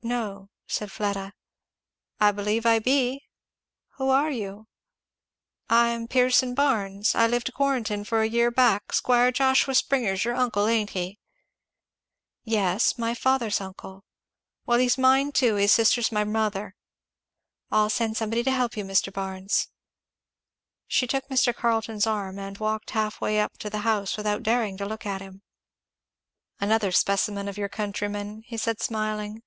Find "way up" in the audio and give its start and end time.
23.24-23.58